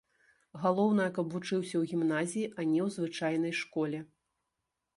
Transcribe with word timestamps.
Галоўнае, 0.61 1.05
каб 1.17 1.27
вучыўся 1.35 1.75
ў 1.81 1.91
гімназіі, 1.93 2.47
а 2.55 2.67
не 2.73 2.81
ў 2.87 2.89
звычайнай 2.99 3.53
школе. 3.61 3.99